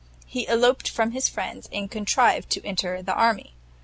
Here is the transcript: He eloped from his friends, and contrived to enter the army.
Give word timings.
He 0.25 0.47
eloped 0.47 0.89
from 0.89 1.11
his 1.11 1.29
friends, 1.29 1.69
and 1.71 1.91
contrived 1.91 2.49
to 2.53 2.65
enter 2.65 3.03
the 3.03 3.13
army. 3.13 3.53